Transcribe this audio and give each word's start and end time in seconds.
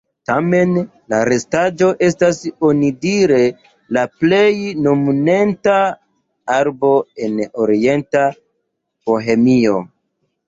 Tamen 0.27 0.71
la 1.13 1.17
restaĵo 1.29 1.87
estas 2.05 2.37
onidire 2.69 3.41
la 3.97 4.05
plej 4.23 4.47
monumenta 4.87 5.75
arbo 6.55 6.91
en 7.27 7.35
orienta 7.67 8.25
Bohemio. 9.11 9.77